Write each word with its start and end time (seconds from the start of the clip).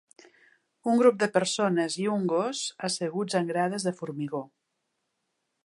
Un 0.93 0.95
grup 1.01 1.19
de 1.23 1.27
persones 1.35 1.97
i 2.05 2.07
un 2.15 2.25
gos 2.33 2.63
asseguts 2.89 3.39
en 3.41 3.53
grades 3.53 3.87
de 3.89 3.95
formigó. 4.01 4.43